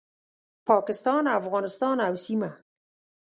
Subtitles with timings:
[0.67, 2.51] پاکستان، افغانستان او سیمه